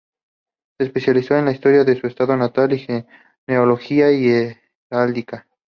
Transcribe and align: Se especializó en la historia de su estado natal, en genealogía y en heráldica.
Se 0.79 0.87
especializó 0.87 1.37
en 1.37 1.45
la 1.45 1.51
historia 1.51 1.83
de 1.83 1.95
su 1.95 2.07
estado 2.07 2.35
natal, 2.35 2.71
en 2.71 3.05
genealogía 3.45 4.11
y 4.11 4.29
en 4.31 4.57
heráldica. 4.89 5.47